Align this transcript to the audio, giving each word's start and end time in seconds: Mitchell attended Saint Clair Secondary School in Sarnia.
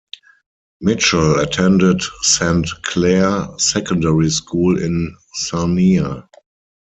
Mitchell 0.79 1.35
attended 1.41 2.01
Saint 2.23 2.67
Clair 2.81 3.49
Secondary 3.59 4.31
School 4.31 4.81
in 4.81 5.15
Sarnia. 5.35 6.27